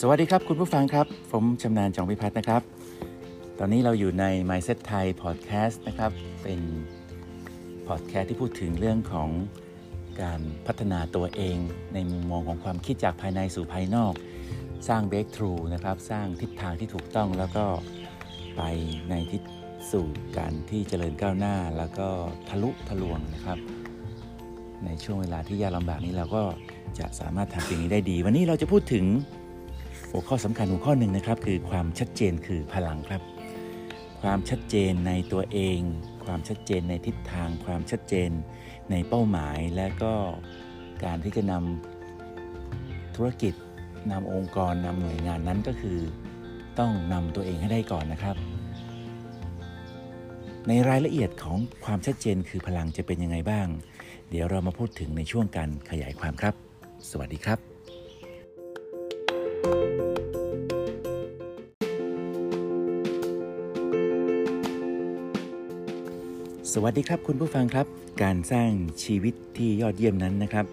[0.00, 2.62] สวัสดีครับคุณผู้ฟังครับ ผมชำนาญจองพิพัฒน์นะครับ
[3.58, 6.12] ตอนนี้เราอยู่ใน Mindset Thai Podcast นะครับ
[6.42, 6.60] เป็น
[7.88, 9.28] พอดแคสต์ที่พูดถึงเรื่องของ
[10.22, 11.56] การพัฒนาตัวเอง
[11.94, 14.14] ในมุมมองของความคิดจากภายในสู่ภายนอก
[14.88, 17.64] สร้าง breakthrough นะครับ สร้างทิศทางที่ถูกต้องแล้วก็
[18.56, 18.62] ไป
[19.10, 19.42] ในทิศ
[19.92, 20.06] สู่
[20.38, 22.08] การที่เจริญก้าวหน้า แล้วก็
[22.48, 23.58] ทะลุทะลวงนะครับ
[24.84, 26.42] ในช่วงเวลาที่ยากลำบากนี้เราก็
[26.98, 29.06] จะสามารถทำสิ่งนี้ได้ดี วันนี้เราจะพูดถึง
[30.16, 33.22] หัวข้อสำคัญหัวข้อหนึ่งนะครับ คือความชัดเจนคือพลังครับ
[34.22, 35.78] ความชัดเจนในตัวเอง
[36.24, 38.30] ความชัดเจนในทิศทาง ความชัดเจน
[38.90, 40.14] ในเป้าหมาย และก็
[41.04, 43.54] การที่จะนำธุรกิจ
[44.12, 45.98] นำองค์กรนำหน่วยงานนั้นก็คือ
[46.78, 48.36] ต้องนำตัวเองให้ได้ก่อนนะครับ
[50.68, 53.66] ในรายละเอียดของความชัดเจนคือพลังจะเป็นยังไงบ้าง
[54.30, 56.54] เดี๋ยวเรามาพูดถึงในช่วงการขยายความครับ
[57.12, 57.73] สวัสดีครับ
[66.76, 67.86] สวัสดีครับคุณผู้ฟังครับ
[68.22, 68.70] การสร้าง
[69.04, 70.66] ชีวิตที่ยอดเยี่ยมนั้นนะครับ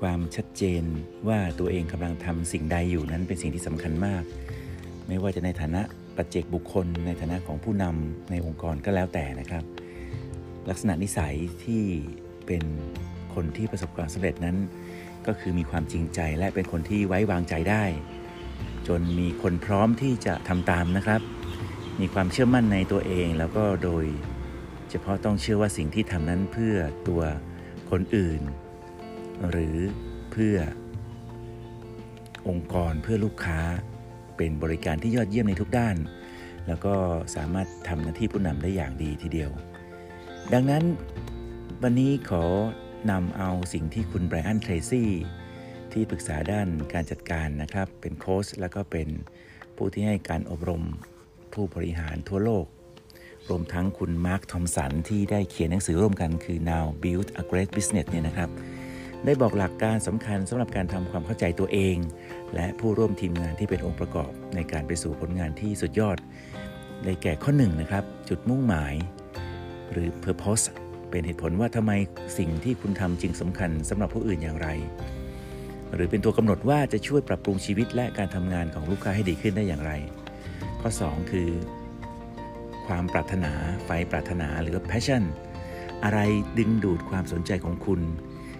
[0.00, 0.82] ความชัดเจน
[1.28, 4.22] ว่าตัวเองกำลังทำสิ่งใดอยู่นั้นเป็นสิ่งที่สำคัญมาก
[5.08, 5.82] ไม่ว่าจะในฐานะ
[6.16, 9.64] ปัจเจกบุคคล ในฐานะของผู้นำในองค์กรก็แล้วแต่นะครับ
[10.68, 11.82] ลักษณะนิสัยที่
[12.46, 12.62] เป็น
[13.34, 14.56] คนที่ประสบความสำเร็จนั้น
[15.26, 17.84] ก็คือมีความจริงใจและเป็นคนที่ไว้วางใจได้
[18.88, 21.20] จนมีคนพร้อมที่จะทำตามนะครับ
[22.00, 24.06] มีความเชื่อมั่นในตัวเองแล้วก็โดย
[24.90, 26.76] เฉพาะต้องเชื่อว่าสิ่งที่ทำนั้นเพื่อ
[27.08, 27.22] ตัว
[27.90, 28.40] คนอื่น
[29.50, 29.76] หรือ
[30.32, 30.56] เพื่อ
[32.48, 33.60] องค์กรเพื่อลูกค้า
[34.36, 35.96] เป็นบริการที่ยอดเยี่ยมในทุกด้าน
[36.66, 36.94] แล้วก็
[37.36, 39.50] สามารถทำหน้าที่ผู้นำได้อย่างดีทีเดียว
[40.52, 40.84] ดังนั้น
[41.82, 42.44] วันนี้ขอ
[43.10, 45.10] นำเอาสิ่งที่คุณไบรอันเทรซี่
[45.92, 49.08] ที่ปรึกษาด้านการจัดการนะครับ เป็นโค้ชแล้วก็เป็น
[49.76, 50.84] ผู้ที่ให้การอบรม
[51.52, 52.66] ผู้บริหารทั่วโลก
[53.48, 58.50] รวมทั้งคุณมาร์คทอมสันที่ได้เขียนหนังสือร่วมกันคือ Now Build a Great Business เนี่ยนะครับ
[59.24, 61.96] ได้บอกหลักการสำคัญสำหรับการทำความเข้าใจตัวเอง
[62.54, 66.18] และผู้ร่วมทีมงานที่เป็นองค์ประกอบในการไปสู่ผลงานที่สุดยอด
[67.04, 68.94] ได้แก่ข้อหนึ่งนะครับ จุดมุ่งหมาย
[69.92, 70.66] หรือ purpose
[71.10, 71.92] เป็นเหตุผลว่าทำไม
[72.38, 74.68] สิ่งที่คุณทำจึงสำคัญสำหรับผู้อื่นอย่างไร
[75.94, 79.92] หรือเป็นตัวกำหนดว่าจะช่วยปรับปรุงชีวิตและการทำงานของลูกค้าให้ดีขึ้นได้อย่างไร
[80.80, 81.48] ข้อ 2 คือ
[82.86, 83.52] ความปรารถนา
[83.84, 85.22] ไฟปรารถนาหรือ passion
[86.04, 86.18] อะไร
[86.58, 88.00] ดึงดูดความสนใจของคุณ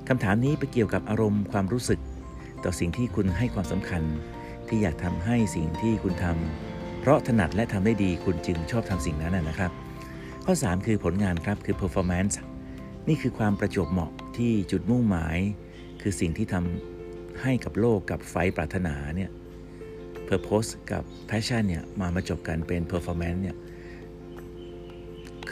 [0.09, 2.01] คำถามนี้ไปเกี่ยวกับอารมณ์ความรู้สึก
[2.65, 4.03] ต่อสิ่งที่คุณให้ความสำคัญ
[4.69, 9.71] ที่อยากทำให้สิ่งที่คุณทำเพราะถนัดและทำได้ดีคุณจึงชอบทำสิ่งนั้นนะครับ
[10.45, 12.35] ข้อ 3 คือผลงานครับคือ performance
[13.09, 15.39] นี่คือความประจวบเหมาะที่จุดมุ่งหมาย
[16.03, 19.31] คือสิ่งที่ทำให้กับโลกกับไฟปรารถนาเนี่ย
[20.29, 23.57] purpose กับ passion เนี่ยมามาจบกันเป็น performance เนี่ย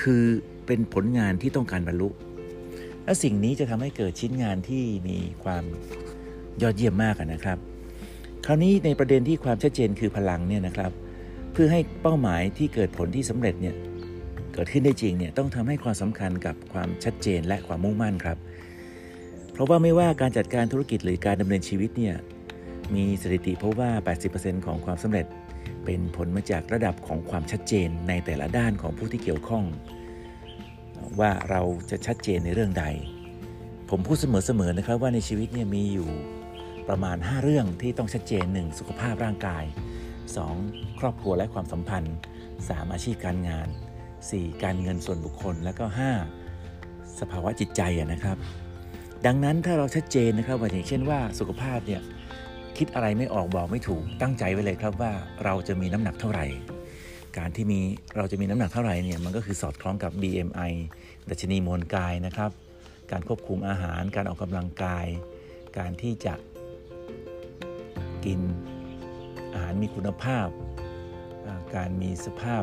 [0.03, 0.23] คือ
[0.67, 2.09] เป็นผลงานที่ต้องการบรรลุ
[3.05, 5.65] และสิ่งนี้จะทำให้เกิดชิ้นงานที่มีความ
[6.63, 7.59] ยอดเยี่ยมมากนะครับ
[8.47, 10.93] คราวนี้ในประเด็นที่ความชัดเจนคือพลังเนี่ยนะครับ
[11.53, 13.75] เพื่อให้เป้าหมายที่เกิดผลที่สำเร็จเนี่ย
[14.55, 18.39] เกิดขึ้นได้จริงเนี่ยต้องทำให้ความสำคัญกับความชัดเจนและความมุ่งมั่นครับ
[19.53, 22.15] เพราะว่าไม่ว่าการจัดการธุรกิจหรือการดำเนินชีวิตเนี่ย
[22.95, 23.91] มีสถิติพบว่า
[24.29, 25.27] 80%ของความสำเร็จ
[25.85, 29.65] เป็นผลมาจากระดับของความชัดเจนในแต่ละด้านของผู้ที่เกี่ยวข้อง
[31.21, 32.85] ว่าเราจะชัดเจนในเรื่องใด
[33.91, 36.11] ผมพูดเสมอๆนะครับว่าในชีวิตเนี่ยมีอยู่
[36.89, 38.79] ประมาณ 5 เรื่องที่ต้องชัดเจน 1.
[38.79, 39.65] สุขภาพร่างกาย
[40.33, 40.99] 2.
[41.01, 42.17] ครอบครัวและความสัมพันธ์
[42.55, 42.93] 3.
[42.93, 43.69] อาชีพการงาน
[44.15, 44.63] 4.
[44.63, 45.85] การเงินส่วนบุคคล แล้วก็
[46.53, 47.21] 5.
[47.21, 48.37] สภาวะจิตใจอะนะครับ
[49.27, 52.03] ดังนั้นถ้าเราชัดเจนนะครับว่าอย่างเช่นว่าสุขภาพเนี่ย
[52.77, 55.13] คิดอะไรไม่ออกบอกไม่ถูกตั้งใจไว้เลยครับว่า
[55.45, 56.47] เราจะมีน้ำหนักเท่าไหร่
[57.39, 57.81] การที่มี
[58.17, 60.73] เราจะมีน้ำหนักเท่าไหร่เนี่ยมันก็คือสอดคล้องกับ BMI
[61.29, 62.51] ดัชนีมวลกายนะครับ
[63.11, 65.07] การควบคุมอาหาร การออกกำลังกาย
[65.79, 66.35] การที่จะ
[68.25, 68.41] กิน
[69.53, 70.49] อาหารมีคุณภาพ
[71.77, 72.63] การมีสภาพ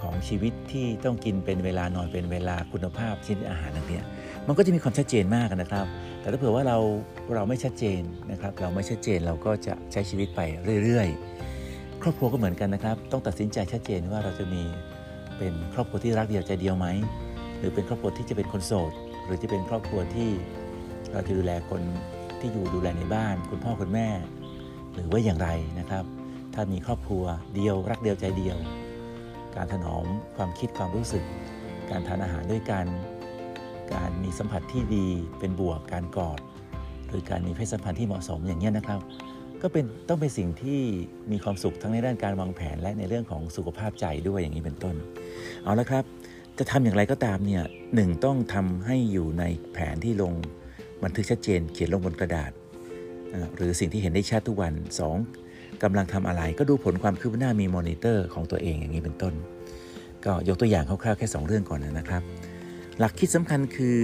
[0.00, 5.86] ของชีวิตที่ต้องกินเป็นเวลานอนเป็นเวลาคุณภาพชิ้นอาหารต่างๆมันก็จะมีความชัดเจนมากนะครับ
[6.20, 6.78] แต่ถ้าเผื่อว่าเรา
[7.34, 10.40] เราไม่ชัดเจนนะครับ เราไม่ชัดเจนเราก็จะใช้ชีวิตไป
[10.84, 14.62] เรื่อยๆ ครอบครัวก็เหมือนกันนะครับ ต้องตัดสินใจชัดเจนว่าเราจะมี
[15.38, 16.86] เป็นครอบครัวที่รักเดียวใจเดียวไหม
[17.58, 18.92] หรือเป็นครอบครัวที่จะเป็นคนโสด
[19.24, 20.30] หรือจะเป็นครอบครัวที่
[21.12, 21.82] เราจะดูแลคน
[22.40, 24.08] ที่อยู่ดูแลในบ้าน คุณพ่อคุณแม่
[24.94, 26.04] หรือว่าอย่างไรนะครับ
[26.54, 27.24] ถ้ามีครอบครัว
[27.54, 28.58] เดียวรักเดียวใจเดียว
[29.56, 30.06] การถนอม
[30.36, 31.24] ความคิดความรู้สึก
[31.90, 32.86] การทานอาหารด้วยกัน
[33.94, 35.06] การมีสัมผัสที่ดี
[35.38, 36.40] เป็นบวกการกอด
[37.08, 39.00] หรือการมีเพศสัมพันธ์ที่เหมาะสมอย่างนี้เนี่ยนะครับ
[39.62, 40.80] ก็เป็นต้องเป็นสิ่งที่
[41.32, 44.94] มีความสุขทั้งในด้านการวางแผนและในเรื่องของสุขภาพใจด้วยอย่างนี้เป็นต้น
[45.64, 46.04] เอาละครับ
[46.58, 47.62] จะทำอย่างไรก็ตามเนี่ย
[47.94, 50.32] หนึ่งต้องทำให้อยู่ในแผนที่ลง
[51.04, 52.50] บันทึกชัดเจน เขียนลงบนกระดาษ
[53.56, 54.72] หรือสิ่งที่เห็นได้ชัดทุกวัน
[55.28, 55.82] 2.
[55.82, 59.34] กำลังทำอะไรก็ดูผลความคืบหน้ามีมอนิเตอร์ของตัวเองอย่างนี้เป็นต้น
[60.24, 62.22] ก็ยกตัวอย่างคร่าวๆแค่ 2 เรื่องก่อนนะครับ
[63.02, 63.96] หลักคิดสำคัญคือ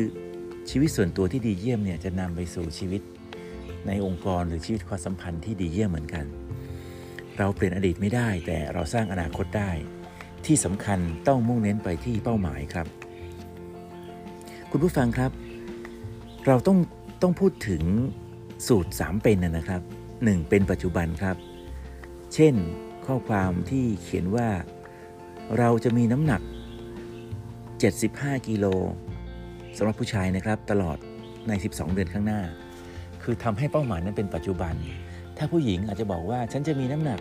[0.71, 3.03] ชีวิตส่วนตัวที่ดีเยี่ยมเนี่ยจะนำไปสู่ชีวิต
[3.87, 6.25] ในองค์กรหรือชีวิตความสัมพันธ์ที่ดีเยี่ยมเหมือนกัน
[7.39, 9.71] เราเปลี่ยนอดีตไม่ได้ แต่เราสร้างอนาคตได้
[10.47, 10.99] ที่สำคัญ
[11.29, 12.87] ต้องมุ่งเน้นไปที่เป้าหมายครับ
[14.71, 15.31] คุณผู้ฟังครับ
[16.47, 16.79] เราต้อง
[17.23, 17.83] ต้องพูดถึง
[18.69, 19.81] สูตร 3 เป็นนะครับ
[20.15, 20.49] 1.
[20.49, 21.37] เป็นปัจจุบันครับ
[22.35, 22.55] เช่น
[23.07, 24.49] ข้อความที่เขียนว่า
[25.59, 26.43] เราจะมีน้ำหนัก
[27.81, 28.67] 75 กิโล
[29.77, 30.97] สำหรับผู้ชายนะครับตลอด
[31.49, 32.41] ใน 12 เดือนข้างหน้า
[33.23, 34.75] คือทำให้เป้าหมายนั้นเป็นปัจจุบัน
[35.37, 37.21] ถ้าผู้หญิงอาจจะบอกว่าฉันจะมีน้ำหนัก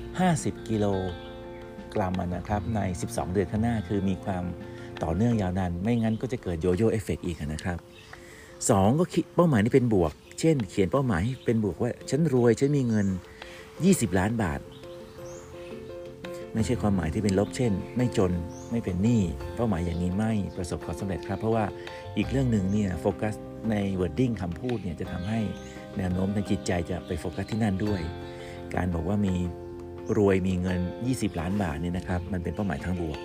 [0.00, 0.86] 50 กิโล
[1.94, 4.44] กรัมนะครับใน 12 เดือนข้างหน้า คือมีความ
[5.02, 7.78] ต่อเนื่องยาวนาน ไม่งั้นก็จะเกิดโยโย่เอฟเฟกอีกนะครับ
[8.38, 13.06] 2 ก็คิดเป้าหมายนี้เป็นบวก เช่น เขียนเป้าหมายเป็นบวกว่า ฉันรวยฉันมีเงิน
[13.62, 14.60] 20 ล้านบาท
[16.54, 18.32] ไม่ใช่ความหมายที่เป็นลบเช่น ไม่จน
[18.70, 19.22] ไม่เป็นหนี้
[19.56, 21.64] เป้าหมายอย่างนี้ไม่ประสบความสำเร็จครับ เพราะว่า
[22.16, 23.34] อีกเรื่องหนึ่งเนี่ยโฟกัส
[23.70, 25.40] ใน wording คำพูดเนี่ยจะทำให้
[25.98, 28.00] แนวโน้มทางจิตใจจะไปโฟกัสที่นั่นด้วย
[28.74, 29.34] การบอกว่ามี
[30.16, 30.80] รวยมีเงิน
[31.10, 33.18] 20 ล้านบาทเนี่ยนะครับมันเป็นเป้าหมายทางบวก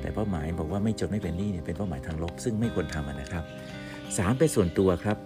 [0.00, 3.44] แต่เป้าหมายบอกว่าไม่จนไม่เป็นหนี้เนี่ยเป็นเป้าหมายทางลบ ซึ่งไม่ควรทำนะครับ
[3.90, 5.16] 3 เป็นส่วนตัวครับ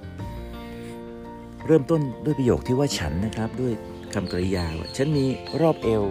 [1.67, 3.73] เริ่มต้นด้วยประโยคที่ว่าฉันนะครับด้วย
[4.15, 5.25] คำกริยาว่าฉันมี
[5.61, 6.03] รอบเอว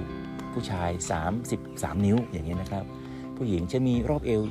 [0.56, 0.90] ผู้ชาย
[1.48, 2.84] 33 นิ้วอย่างนี้นะครับ
[3.38, 4.42] ผู้หญิงฉันมีรอบเอว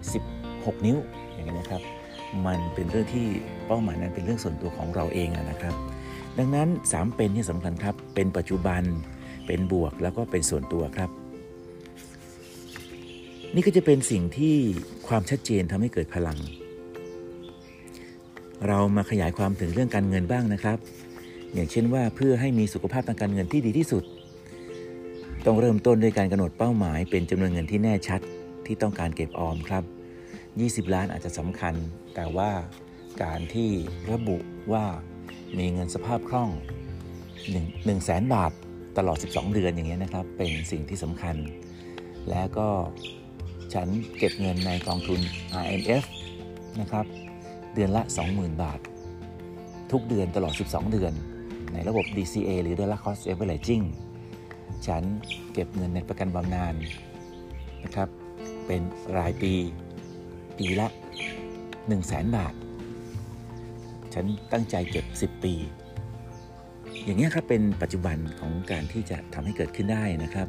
[0.00, 0.98] 26 นิ้ว
[1.32, 1.82] อย่างนี้นะครับ
[2.46, 3.26] มันเป็นเรื่องที่
[3.66, 5.74] เป้าหมายนั้นเป็นเรื่องส่วนตัวของเราเองนะครับ
[6.38, 8.82] ดังนั้น 3 เป็นที่สำคัญครับ เป็นปัจจุบัน
[9.46, 11.10] เป็นบวกแล้วก็เป็นส่วนตัวครับ
[13.54, 14.56] นี่ก็จะเป็นสิ่งที่
[15.08, 16.38] ความชัดเจนทำให้เกิดพลัง
[18.66, 20.78] เรามาขยายความถึงเรื่องการเงินบ้างนะครับ
[21.54, 24.04] อย่างเช่นว่าเพื่อให้มีสุขภาพทางการเงินที่ดีที่สุด
[25.50, 28.20] ต้องเริ่มต้นด้วยการกำหนดเป้าหมาย เป็นจำนวนเงินที่แน่ชัด
[28.66, 29.84] ที่ต้องการเก็บออมครับ
[30.38, 31.74] 20 ล้านอาจจะสำคัญ
[32.14, 32.50] แต่ว่า
[33.22, 33.70] การที่
[34.12, 34.36] ระบุ
[34.72, 34.84] ว่า
[35.58, 36.50] มีเงินสภาพคล่อง
[37.26, 38.52] 1 1แสนบาท
[38.98, 41.36] ตลอด 12 เดือนอย่างเงี้ยนะครับ เป็นสิ่งที่สำคัญ
[42.30, 42.68] แล้วก็
[43.74, 45.20] ฉันเก็บเงินในกองทุน
[45.62, 46.04] IMF
[46.80, 47.06] นะครับ
[47.74, 48.02] เดือนละ
[48.32, 48.80] 20,000 บาท
[49.92, 51.12] ทุกเดือนตลอด 12 เดือน
[51.72, 53.86] ในระบบ DCA หรือ Dollar Cost Averaging
[54.86, 55.02] ฉัน
[55.52, 56.74] เก็บเงินในประกันบำนาญ
[57.84, 58.08] นะครับ
[58.66, 58.82] เป็น
[59.16, 59.52] รายปี
[60.58, 62.54] ปีละ 1 0 0 0 0แสนบาท
[64.14, 65.54] ฉันตั้งใจเก็บ 10 ปี
[67.04, 70.48] อย่างนี้ครับเป็นปัจจุบันของการที่จะทำให้เกิดขึ้นได้นะครับ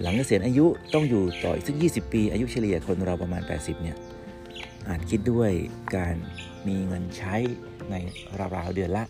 [0.00, 3.96] หลังเกษียณอายุต้องอยู่ต่ออีกสัก 20 ปี อายุเฉลี่ยคนเราประมาณ 80 เนี่ย
[4.88, 5.50] อาจคิดด้วย
[5.96, 6.14] การ
[6.68, 7.34] มีเงินใช้
[7.90, 7.94] ใน
[8.56, 9.04] ราวๆเดือนละ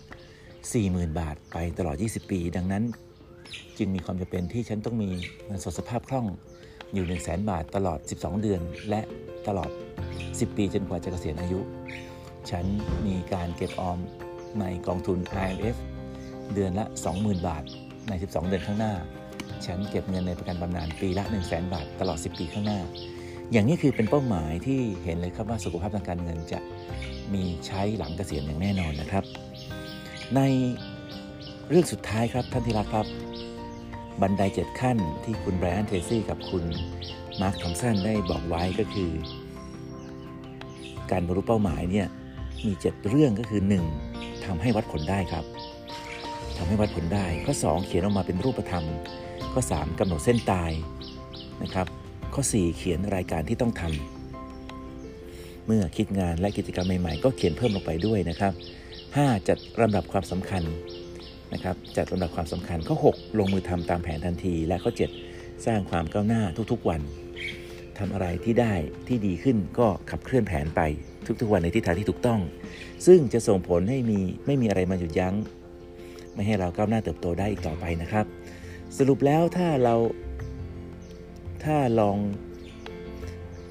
[0.56, 2.84] 40,000 บาทไปตลอด 20 ปี ดังนั้น
[3.78, 5.10] จึงมีความจำเป็นที่ฉันต้องมี
[5.46, 6.26] เงินสดสภาพคล่อง
[6.94, 9.00] อยู่ 1 0 0 0 0แสนบาทตลอด 12 เดือน และ
[9.48, 9.70] ตลอด
[10.14, 11.60] 10 ปีจนกว่าจะเกษียณอายุ
[12.50, 12.64] ฉัน
[13.06, 13.98] มีการเก็บออม
[14.60, 15.76] ในกองทุน IMF
[16.54, 16.84] เดือนละ
[17.16, 17.62] 20,000 บาท
[18.08, 18.94] ใน 12 เดือนข้างหน้า
[19.66, 22.80] ฉันเก็บเงินในประกันบำนาญปีละ 1 0 0 0 0แบาทตลอด 10 ปีข้างหน้า
[23.52, 26.58] อย่างนี้คือเป็นเป้าหมายที่เห็นเลยครับว่าสุขภาพทางการเงินจะ
[27.34, 29.24] มีใช้หลังเกษียณอย่างแน่นอนนะครับ
[30.36, 30.40] ใน
[31.68, 33.06] เรื่องสุดท้ายครับท่านที่รักครับ
[34.22, 36.64] บันไดเจ็ดขั้นที่คุณไบรอันเทรซี่กับคุณ
[37.40, 39.10] มาร์คทอมสันได้บอกไว้ก็คือ
[41.10, 42.06] การบรรลุเป้าหมายเนี่ย
[42.66, 43.60] มี 7 เรื่องก็คือ
[44.02, 44.44] 1.
[44.46, 45.44] ทำให้วัดผลได้ครับ
[46.56, 48.84] ทำให้วัดผลได้ ข้อ 2 เขียนออกมาเป็นรูปธรรม
[49.52, 50.70] ข้อ 3กำหนดเส้นตาย
[51.62, 51.86] นะครับ
[52.34, 58.52] ข้อ 4 เขียนรายการที่ต้องทำเมื่อคิดงานและกิจกรรมใหม่ๆ ก็เขียนเพิ่มลงไปด้วยนะครับ
[59.00, 59.48] 5.
[59.48, 60.62] จัดลำดับความสำคัญ
[61.54, 64.92] นะครับจัดลำดับความสำคัญข้อ 6 ลงมือทำตามแผนทันที และข้อ
[65.24, 67.00] 7 สร้างความก้าวหน้าทุกๆวัน
[67.98, 68.74] ทำอะไรที่ได้
[69.08, 70.80] ที่ดีขึ้นก็ขับเคลื่อนแผนไป
[71.40, 72.40] ทุกๆวันในทิศทางที่ถูกต้อง
[73.06, 75.34] ซึ่งจะส่งผลให้มีไม่มีอะไรมาหยุดยัง้ง
[76.34, 78.26] ไม่ให้เราก้าวหน้าเติบโตได้อีกต่อไปนะครับ
[78.98, 79.94] สรุปแล้วถ้าเรา
[81.64, 82.16] ถ้าลอง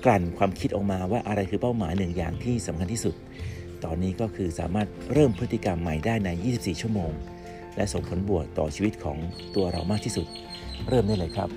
[0.06, 3.16] กลั่นความคิดออกมาว่าอะไรคือเป้าหมายหนึ่งอย่างที่สำคัญที่สุด
[3.84, 7.12] ตอนนี้ก็คือสามารถเริ่มพฤติกรรมใหม่ได้ใน 24 ชั่วโมง
[7.78, 9.18] และส่งผลบวกต่อชีวิตของ
[9.56, 10.28] ตัวเรามากที่สุด
[10.88, 11.50] เริ่มได้เลยครับ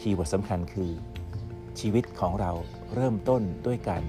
[0.00, 0.90] คีย์เวิร์ดสำคัญคือ
[1.80, 2.52] ชีวิตของเรา
[2.94, 4.02] เริ่มต้นด้วยการ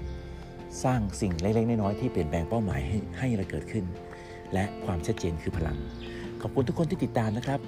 [0.84, 3.84] สร้างสิ่งเล็กๆน้อยๆที่เปลี่ยนแปลงเป้าหมายให้ให้เราเกิดขึ้น
[4.52, 5.76] และความชัดเจนคือพลัง
[6.40, 7.60] ขอบคุณทุกคนที่ติดตามนะครับ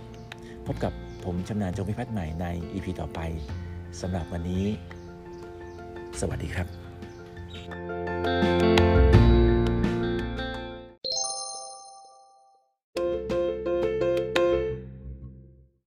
[0.66, 0.92] พบกับ
[1.24, 3.20] ผมชำนาญจงพิพัฒน์ใหม่ใน EP ต่อไป
[4.00, 4.64] สำหรับวันนี้
[6.20, 6.66] สวัสดีครับ